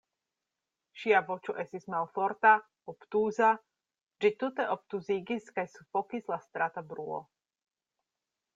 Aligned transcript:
Ŝia 1.01 1.19
voĉo 1.25 1.53
estis 1.63 1.83
malforta, 1.95 2.53
obtuza; 2.93 3.51
ĝin 4.25 4.35
tute 4.45 4.65
obtuzigis 4.77 5.55
kaj 5.59 5.67
sufokis 5.77 6.33
la 6.35 6.41
strata 6.49 6.87
bruo. 6.95 7.21